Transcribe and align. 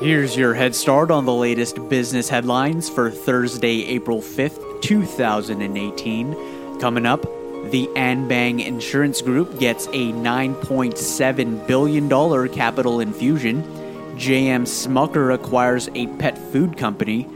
Here's 0.00 0.36
your 0.36 0.54
head 0.54 0.76
start 0.76 1.10
on 1.10 1.24
the 1.24 1.34
latest 1.34 1.88
business 1.88 2.28
headlines 2.28 2.88
for 2.88 3.10
Thursday, 3.10 3.84
April 3.86 4.22
5th, 4.22 4.80
2018. 4.80 6.78
Coming 6.78 7.04
up, 7.04 7.22
the 7.72 7.88
Anbang 7.96 8.64
Insurance 8.64 9.20
Group 9.20 9.58
gets 9.58 9.88
a 9.88 10.12
$9.7 10.12 11.66
billion 11.66 12.08
capital 12.50 13.00
infusion. 13.00 13.64
JM 14.14 14.62
Smucker 14.62 15.34
acquires 15.34 15.88
a 15.96 16.06
pet 16.18 16.38
food 16.38 16.76
company. 16.76 17.26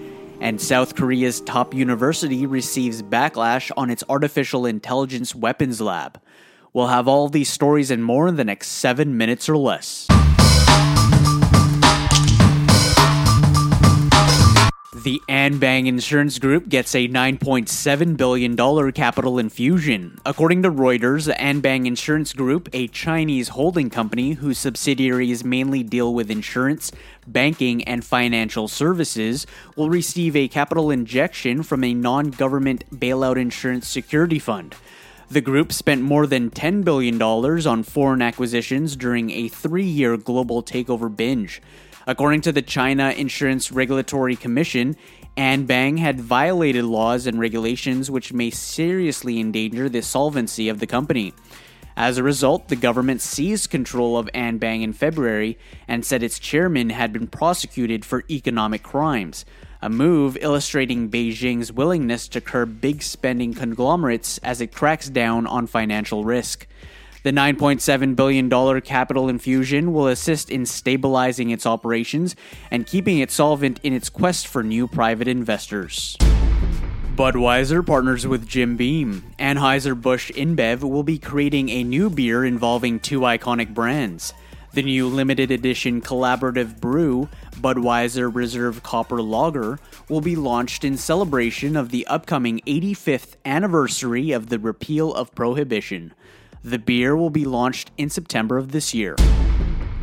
And 0.41 0.61
South 0.61 0.95
Korea's 0.95 1.41
top 1.41 1.75
university 1.75 2.47
receives 2.47 3.03
backlash 3.03 3.73
on 3.77 3.91
its 3.91 4.05
artificial 4.09 4.67
intelligence 4.67 5.35
weapons 5.35 5.81
lab. 5.81 6.21
We'll 6.73 6.87
have 6.87 7.09
all 7.09 7.29
these 7.29 7.51
stories 7.51 7.91
and 7.91 8.05
more 8.05 8.29
in 8.29 8.37
the 8.37 8.45
next 8.45 8.69
seven 8.69 9.17
minutes 9.17 9.49
or 9.49 9.57
less. 9.57 10.07
The 15.03 15.21
Anbang 15.29 15.89
Insurance 15.89 16.39
Group 16.39 16.69
gets 16.69 16.95
a 16.95 17.09
$9.7 17.09 18.17
billion 18.17 18.93
capital 18.93 19.41
infusion. 19.41 20.21
According 20.25 20.63
to 20.63 20.71
Reuters, 20.71 21.35
Anbang 21.39 21.89
Insurance 21.89 22.33
Group, 22.33 22.69
a 22.73 22.87
Chinese 22.87 23.49
holding 23.49 23.91
company 23.91 24.35
whose 24.35 24.59
subsidiaries 24.59 25.45
mainly 25.45 25.83
deal 25.83 26.15
with 26.15 26.31
insurance, 26.31 26.93
banking, 27.27 27.83
and 27.83 28.05
financial 28.05 28.69
services, 28.69 29.45
will 29.75 29.91
receive 29.91 30.37
a 30.37 30.47
capital 30.47 30.93
injection 30.93 31.65
from 31.65 31.83
a 31.83 31.95
non 31.95 32.31
government 32.31 32.85
bailout 32.95 33.37
insurance 33.37 33.89
security 33.89 34.39
fund. 34.39 34.77
The 35.29 35.41
group 35.41 35.73
spent 35.73 36.03
more 36.03 36.29
than 36.29 36.49
$10 36.49 36.85
billion 36.85 37.21
on 37.21 37.83
foreign 37.83 38.23
acquisitions 38.23 38.95
during 38.95 39.31
a 39.31 39.49
three 39.49 39.83
year 39.83 40.17
global 40.17 40.63
takeover 40.63 41.15
binge. 41.15 41.61
According 42.07 42.41
to 42.43 42.53
the 42.53 42.63
China 42.63 43.11
Insurance 43.11 43.71
Regulatory 43.71 44.35
Commission, 44.35 44.97
Anbang 45.37 45.99
had 45.99 46.21
violated 46.21 46.85
laws 46.85 47.27
and 47.27 47.39
regulations 47.39 48.11
which 48.11 48.33
may 48.33 48.51
seriously 48.51 49.39
endanger 49.39 49.89
the 49.89 50.03
solvency 50.03 50.69
of 50.69 50.81
the 50.81 50.87
company. 50.87 51.33
As 51.97 52.19
a 52.19 52.23
result, 52.23 52.69
the 52.69 52.77
government 52.77 53.21
seized 53.21 53.71
control 53.71 54.19
of 54.19 54.31
Anbang 54.35 54.83
in 54.83 54.93
February 54.93 55.59
and 55.87 56.05
said 56.05 56.23
its 56.23 56.39
chairman 56.39 56.91
had 56.91 57.13
been 57.13 57.27
prosecuted 57.27 58.05
for 58.05 58.25
economic 58.31 58.83
crimes, 58.83 59.45
a 59.81 59.89
move 59.89 60.37
illustrating 60.41 61.11
Beijing's 61.11 61.71
willingness 61.71 62.29
to 62.29 62.41
curb 62.41 62.81
big 62.81 63.03
spending 63.03 63.55
conglomerates 63.55 64.39
as 64.39 64.61
it 64.61 64.75
cracks 64.75 65.09
down 65.09 65.47
on 65.47 65.67
financial 65.67 66.25
risk. 66.25 66.67
The 67.25 67.31
$9.7 67.31 68.17
billion 68.17 68.81
capital 68.81 69.29
infusion 69.29 69.93
will 69.93 70.09
assist 70.09 70.51
in 70.51 70.67
stabilizing 70.67 71.51
its 71.51 71.67
operations 71.67 72.35
and 72.69 72.85
keeping 72.85 73.21
it 73.21 73.31
solvent 73.31 73.79
in 73.85 73.93
its 73.93 74.09
quest 74.09 74.49
for 74.49 74.65
new 74.65 74.89
private 74.89 75.29
investors. 75.29 76.17
Budweiser 77.15 77.87
partners 77.87 78.27
with 78.27 78.49
Jim 78.49 78.77
Beam. 78.77 79.23
Anheuser-Busch 79.39 80.33
InBev 80.33 80.81
will 80.81 81.05
be 81.05 81.19
creating 81.19 81.69
a 81.69 81.85
new 81.85 82.11
beer 82.11 82.45
involving 82.45 82.99
two 82.99 83.21
iconic 83.21 83.73
brands. 83.73 84.35
The 84.73 84.83
new 84.83 85.07
limited 85.07 85.53
edition 85.53 86.01
collaborative 86.01 86.81
brew, 86.81 87.29
Budweiser 87.61 88.35
Reserve 88.35 88.83
Copper 88.83 89.23
Lager, 89.23 89.79
will 90.09 90.23
be 90.23 90.35
launched 90.35 90.83
in 90.83 90.97
celebration 90.97 91.77
of 91.77 91.91
the 91.91 92.05
upcoming 92.09 92.61
85th 92.67 93.37
anniversary 93.45 94.33
of 94.33 94.49
the 94.49 94.59
repeal 94.59 95.15
of 95.15 95.33
prohibition. 95.37 96.15
The 96.65 96.79
beer 96.79 97.17
will 97.17 97.31
be 97.31 97.45
launched 97.45 97.91
in 97.99 98.09
September 98.09 98.57
of 98.57 98.71
this 98.71 98.95
year. 98.95 99.17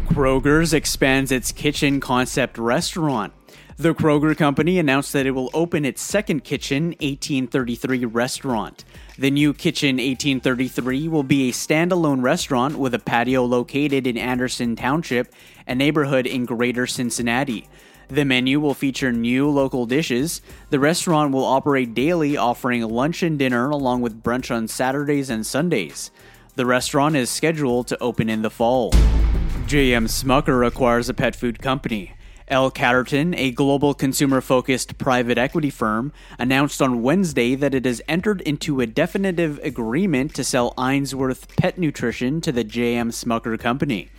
Kroger's 0.07 0.73
expands 0.73 1.31
its 1.31 1.53
kitchen 1.53 1.99
concept 2.01 2.57
restaurant. 2.57 3.31
The 3.77 3.93
Kroger 3.93 4.35
Company 4.35 4.77
announced 4.77 5.13
that 5.13 5.25
it 5.25 5.31
will 5.31 5.49
open 5.53 5.85
its 5.85 6.01
second 6.01 6.43
Kitchen 6.43 6.87
1833 6.99 8.03
restaurant. 8.03 8.83
The 9.17 9.31
new 9.31 9.53
Kitchen 9.53 9.95
1833 9.95 11.07
will 11.07 11.23
be 11.23 11.47
a 11.47 11.53
standalone 11.53 12.21
restaurant 12.21 12.77
with 12.77 12.93
a 12.93 12.99
patio 12.99 13.45
located 13.45 14.05
in 14.05 14.17
Anderson 14.17 14.75
Township, 14.75 15.33
a 15.65 15.75
neighborhood 15.75 16.27
in 16.27 16.43
greater 16.43 16.85
Cincinnati. 16.87 17.69
The 18.09 18.25
menu 18.25 18.59
will 18.59 18.73
feature 18.73 19.13
new 19.13 19.49
local 19.49 19.85
dishes. 19.85 20.41
The 20.71 20.79
restaurant 20.79 21.31
will 21.31 21.45
operate 21.45 21.93
daily, 21.93 22.35
offering 22.35 22.81
lunch 22.81 23.23
and 23.23 23.39
dinner 23.39 23.69
along 23.69 24.01
with 24.01 24.21
brunch 24.21 24.53
on 24.53 24.67
Saturdays 24.67 25.29
and 25.29 25.45
Sundays. 25.45 26.11
The 26.59 26.65
restaurant 26.65 27.15
is 27.15 27.29
scheduled 27.29 27.87
to 27.87 27.97
open 28.03 28.29
in 28.29 28.41
the 28.41 28.49
fall. 28.49 28.91
JM 28.91 30.09
Smucker 30.09 30.67
acquires 30.67 31.07
a 31.07 31.13
pet 31.13 31.33
food 31.33 31.61
company. 31.61 32.11
L. 32.49 32.69
Catterton, 32.69 33.33
a 33.37 33.51
global 33.51 33.93
consumer 33.93 34.41
focused 34.41 34.97
private 34.97 35.37
equity 35.37 35.69
firm, 35.69 36.11
announced 36.37 36.81
on 36.81 37.01
Wednesday 37.01 37.55
that 37.55 37.73
it 37.73 37.85
has 37.85 38.01
entered 38.09 38.41
into 38.41 38.81
a 38.81 38.85
definitive 38.85 39.57
agreement 39.63 40.35
to 40.35 40.43
sell 40.43 40.73
Ainsworth 40.77 41.55
Pet 41.55 41.77
Nutrition 41.77 42.41
to 42.41 42.51
the 42.51 42.65
JM 42.65 43.13
Smucker 43.13 43.57
Company. 43.57 44.09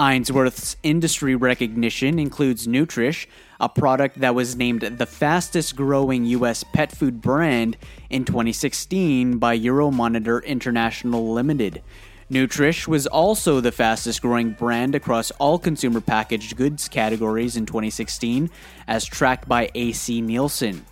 Ainsworth's 0.00 0.76
industry 0.82 1.34
recognition 1.34 2.18
includes 2.18 2.66
Nutrish, 2.66 3.26
a 3.60 3.68
product 3.68 4.20
that 4.20 4.34
was 4.34 4.56
named 4.56 4.80
the 4.80 5.06
fastest 5.06 5.76
growing 5.76 6.24
U.S. 6.24 6.64
pet 6.64 6.90
food 6.90 7.20
brand 7.20 7.76
in 8.08 8.24
2016 8.24 9.36
by 9.36 9.58
Euromonitor 9.58 10.42
International 10.44 11.32
Limited. 11.32 11.82
Nutrish 12.30 12.88
was 12.88 13.06
also 13.06 13.60
the 13.60 13.70
fastest 13.70 14.22
growing 14.22 14.52
brand 14.52 14.94
across 14.94 15.30
all 15.32 15.58
consumer 15.58 16.00
packaged 16.00 16.56
goods 16.56 16.88
categories 16.88 17.58
in 17.58 17.66
2016, 17.66 18.48
as 18.88 19.04
tracked 19.04 19.46
by 19.46 19.70
AC 19.74 20.22
Nielsen. 20.22 20.86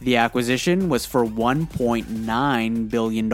The 0.00 0.16
acquisition 0.16 0.88
was 0.88 1.06
for 1.06 1.24
$1.9 1.24 2.90
billion. 2.90 3.28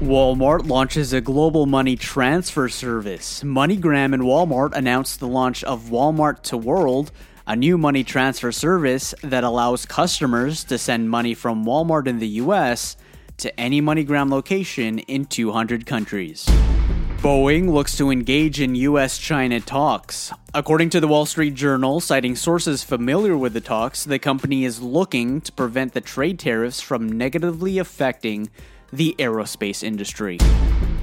Walmart 0.00 0.66
launches 0.66 1.12
a 1.12 1.20
global 1.20 1.66
money 1.66 1.94
transfer 1.94 2.68
service. 2.68 3.44
MoneyGram 3.44 4.12
and 4.12 4.24
Walmart 4.24 4.72
announced 4.72 5.20
the 5.20 5.28
launch 5.28 5.62
of 5.62 5.84
Walmart 5.84 6.42
to 6.42 6.56
World, 6.56 7.12
a 7.46 7.54
new 7.54 7.78
money 7.78 8.02
transfer 8.02 8.50
service 8.50 9.14
that 9.22 9.44
allows 9.44 9.86
customers 9.86 10.64
to 10.64 10.78
send 10.78 11.10
money 11.10 11.32
from 11.32 11.64
Walmart 11.64 12.08
in 12.08 12.18
the 12.18 12.26
US 12.26 12.96
to 13.36 13.58
any 13.58 13.80
MoneyGram 13.80 14.30
location 14.30 14.98
in 14.98 15.26
200 15.26 15.86
countries. 15.86 16.44
Boeing 17.18 17.70
looks 17.70 17.96
to 17.96 18.10
engage 18.10 18.60
in 18.60 18.74
US 18.74 19.16
China 19.16 19.60
talks. 19.60 20.32
According 20.52 20.90
to 20.90 21.00
the 21.00 21.08
Wall 21.08 21.24
Street 21.24 21.54
Journal, 21.54 22.00
citing 22.00 22.34
sources 22.34 22.82
familiar 22.82 23.36
with 23.36 23.52
the 23.52 23.60
talks, 23.60 24.02
the 24.02 24.18
company 24.18 24.64
is 24.64 24.82
looking 24.82 25.40
to 25.42 25.52
prevent 25.52 25.94
the 25.94 26.00
trade 26.00 26.40
tariffs 26.40 26.80
from 26.80 27.16
negatively 27.16 27.78
affecting 27.78 28.50
the 28.96 29.14
aerospace 29.18 29.82
industry. 29.82 30.38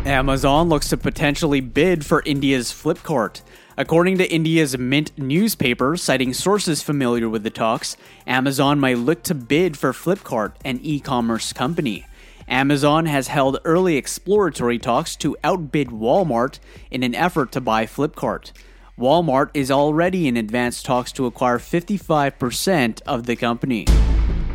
Amazon 0.05 0.69
looks 0.69 0.89
to 0.89 0.97
potentially 0.97 1.61
bid 1.61 2.05
for 2.05 2.23
India's 2.25 2.71
Flipkart. 2.71 3.41
According 3.77 4.17
to 4.17 4.31
India's 4.31 4.77
Mint 4.77 5.11
newspaper, 5.17 5.95
citing 5.97 6.33
sources 6.33 6.81
familiar 6.81 7.29
with 7.29 7.43
the 7.43 7.49
talks, 7.49 7.97
Amazon 8.25 8.79
might 8.79 8.97
look 8.97 9.23
to 9.23 9.35
bid 9.35 9.77
for 9.77 9.91
Flipkart, 9.91 10.53
an 10.65 10.79
e 10.81 10.99
commerce 10.99 11.53
company. 11.53 12.05
Amazon 12.47 13.05
has 13.05 13.27
held 13.27 13.59
early 13.63 13.95
exploratory 13.97 14.77
talks 14.77 15.15
to 15.17 15.37
outbid 15.43 15.87
Walmart 15.89 16.59
in 16.89 17.03
an 17.03 17.15
effort 17.15 17.51
to 17.53 17.61
buy 17.61 17.85
Flipkart. 17.85 18.51
Walmart 18.99 19.49
is 19.53 19.71
already 19.71 20.27
in 20.27 20.37
advanced 20.37 20.85
talks 20.85 21.11
to 21.13 21.25
acquire 21.25 21.59
55% 21.59 23.01
of 23.07 23.25
the 23.25 23.35
company. 23.35 23.85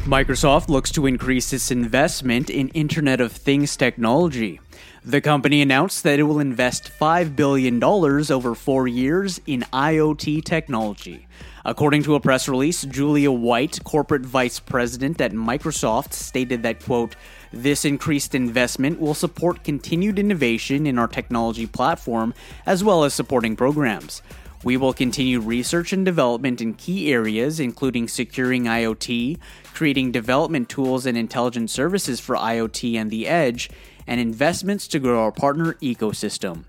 Microsoft 0.07 0.69
looks 0.69 0.93
to 0.93 1.07
increase 1.07 1.53
its 1.53 1.73
investment 1.73 2.49
in 2.49 2.69
Internet 2.69 3.21
of 3.21 3.33
Things 3.33 3.77
technology. 3.77 4.61
The 5.05 5.21
company 5.21 5.61
announced 5.61 6.05
that 6.05 6.21
it 6.21 6.23
will 6.23 6.39
invest 6.39 6.93
$5 6.97 7.35
billion 7.35 7.83
over 7.83 8.55
four 8.55 8.87
years 8.87 9.41
in 9.49 9.63
IoT 9.73 10.45
technology. 10.45 11.27
According 11.65 12.05
to 12.05 12.15
a 12.15 12.21
press 12.21 12.49
release, 12.49 12.83
Julia 12.83 13.33
White, 13.33 13.83
corporate 13.83 14.25
vice 14.25 14.61
president 14.61 15.21
at 15.21 15.33
Microsoft, 15.33 16.13
stated 16.13 16.63
that, 16.63 16.85
quote, 16.85 17.17
this 17.53 17.85
increased 17.85 18.33
investment 18.33 19.01
will 19.01 19.15
support 19.15 19.65
continued 19.65 20.21
innovation 20.21 20.87
in 20.87 21.01
our 21.01 21.09
technology 21.09 21.67
platform 21.67 22.33
as 22.65 22.85
well 22.85 23.03
as 23.03 23.13
supporting 23.13 23.57
programs. 23.57 24.23
We 24.65 24.77
will 24.77 24.93
continue 24.93 25.41
research 25.41 25.93
and 25.93 26.05
development 26.05 26.61
in 26.61 26.75
key 26.75 27.13
areas, 27.13 27.61
including 27.61 28.09
securing 28.09 28.65
IoT, 28.65 29.39
creating 29.75 30.13
development 30.13 30.69
tools 30.69 31.07
and 31.07 31.17
intelligent 31.17 31.71
services 31.71 32.21
for 32.21 32.37
IoT 32.37 32.95
and 32.95 33.11
the 33.11 33.27
edge, 33.29 33.71
and 34.07 34.21
investments 34.21 34.89
to 34.89 34.99
grow 34.99 35.23
our 35.23 35.33
partner 35.33 35.75
ecosystem. 35.75 36.65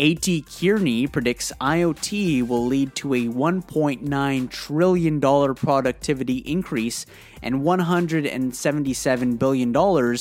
A.T. 0.00 0.42
Kearney 0.42 1.08
predicts 1.08 1.50
IoT 1.60 2.46
will 2.46 2.64
lead 2.64 2.94
to 2.94 3.14
a 3.14 3.26
$1.9 3.26 4.50
trillion 4.50 5.20
productivity 5.20 6.36
increase 6.38 7.04
and 7.42 7.62
$177 7.62 9.38
billion 9.40 9.74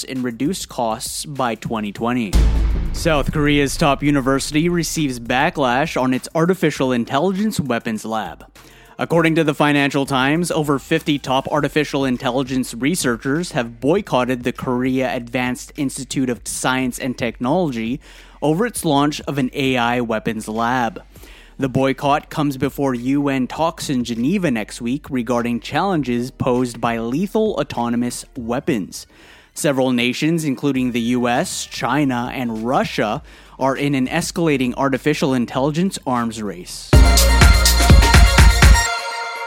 in 0.07 0.23
reduced 0.23 0.67
costs 0.67 1.25
by 1.25 1.53
2020. 1.53 2.31
South 2.97 3.31
Korea's 3.31 3.77
top 3.77 4.01
university 4.01 4.67
receives 4.67 5.19
backlash 5.19 6.01
on 6.01 6.15
its 6.15 6.27
artificial 6.33 6.91
intelligence 6.91 7.59
weapons 7.59 8.03
lab. 8.03 8.51
According 8.97 9.35
to 9.35 9.43
the 9.43 9.53
Financial 9.53 10.07
Times, 10.07 10.49
over 10.49 10.79
50 10.79 11.19
top 11.19 11.47
artificial 11.49 12.05
intelligence 12.05 12.73
researchers 12.73 13.51
have 13.51 13.79
boycotted 13.79 14.43
the 14.43 14.51
Korea 14.51 15.15
Advanced 15.15 15.71
Institute 15.77 16.27
of 16.27 16.41
Science 16.47 16.97
and 16.97 17.15
Technology 17.15 18.01
over 18.41 18.65
its 18.65 18.83
launch 18.83 19.21
of 19.21 19.37
an 19.37 19.51
AI 19.53 20.01
weapons 20.01 20.47
lab. 20.47 21.03
The 21.59 21.69
boycott 21.69 22.31
comes 22.31 22.57
before 22.57 22.95
UN 22.95 23.45
talks 23.45 23.91
in 23.91 24.05
Geneva 24.05 24.49
next 24.49 24.81
week 24.81 25.07
regarding 25.11 25.59
challenges 25.59 26.31
posed 26.31 26.81
by 26.81 26.97
lethal 26.97 27.53
autonomous 27.59 28.25
weapons. 28.35 29.05
Several 29.57 29.91
nations, 29.91 30.45
including 30.45 30.91
the 30.91 31.01
US, 31.17 31.65
China, 31.65 32.29
and 32.31 32.63
Russia, 32.63 33.23
are 33.57 33.75
in 33.75 33.95
an 33.95 34.05
escalating 34.05 34.75
artificial 34.77 35.33
intelligence 35.33 35.97
arms 36.05 36.43
race. 36.43 36.91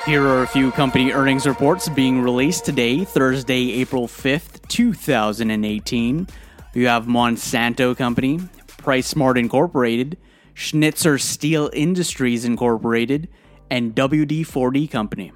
Here 0.06 0.26
are 0.26 0.42
a 0.42 0.48
few 0.48 0.72
company 0.72 1.12
earnings 1.12 1.46
reports 1.46 1.88
being 1.88 2.22
released 2.22 2.64
today, 2.64 3.04
Thursday, 3.04 3.70
April 3.74 4.08
5th, 4.08 4.66
2018. 4.66 6.26
You 6.74 6.88
have 6.88 7.06
Monsanto 7.06 7.96
Company, 7.96 8.38
PriceSmart 8.66 9.38
Incorporated, 9.38 10.16
Schnitzer 10.54 11.18
Steel 11.18 11.70
Industries 11.72 12.44
Incorporated, 12.44 13.28
and 13.70 13.94
WD 13.94 14.44
40 14.44 14.88
Company. 14.88 15.32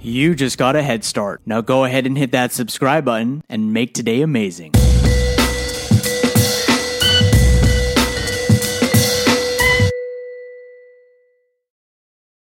You 0.00 0.34
just 0.34 0.58
got 0.58 0.76
a 0.76 0.82
head 0.82 1.04
start. 1.04 1.40
Now 1.46 1.60
go 1.60 1.84
ahead 1.84 2.06
and 2.06 2.16
hit 2.16 2.32
that 2.32 2.52
subscribe 2.52 3.04
button 3.04 3.42
and 3.48 3.72
make 3.72 3.94
today 3.94 4.22
amazing. 4.22 4.72